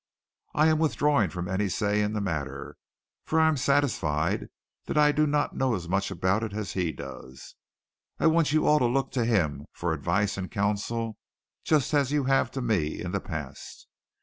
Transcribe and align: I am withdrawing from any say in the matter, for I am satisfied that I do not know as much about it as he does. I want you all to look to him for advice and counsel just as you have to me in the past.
I 0.55 0.65
am 0.69 0.79
withdrawing 0.79 1.29
from 1.29 1.47
any 1.47 1.69
say 1.69 2.01
in 2.01 2.13
the 2.13 2.21
matter, 2.21 2.75
for 3.27 3.39
I 3.39 3.47
am 3.47 3.55
satisfied 3.55 4.47
that 4.85 4.97
I 4.97 5.11
do 5.11 5.27
not 5.27 5.55
know 5.55 5.75
as 5.75 5.87
much 5.87 6.09
about 6.09 6.41
it 6.41 6.53
as 6.53 6.71
he 6.73 6.91
does. 6.91 7.53
I 8.19 8.25
want 8.25 8.51
you 8.51 8.65
all 8.65 8.79
to 8.79 8.87
look 8.87 9.11
to 9.11 9.25
him 9.25 9.67
for 9.73 9.93
advice 9.93 10.37
and 10.37 10.49
counsel 10.49 11.17
just 11.63 11.93
as 11.93 12.11
you 12.11 12.23
have 12.23 12.49
to 12.53 12.63
me 12.63 12.99
in 12.99 13.11
the 13.11 13.19
past. 13.19 13.85